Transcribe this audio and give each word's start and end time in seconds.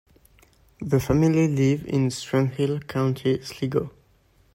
The 0.81 0.99
family 0.99 1.47
live 1.47 1.85
in 1.85 2.07
Strandhill, 2.09 2.87
County 2.87 3.39
Sligo. 3.43 3.91